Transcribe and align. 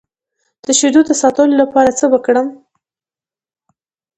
د 0.65 0.67
شیدو 0.79 1.01
د 1.05 1.11
ساتلو 1.21 1.55
لپاره 1.61 1.91
څه 1.99 2.05
وکړم؟ 2.13 2.47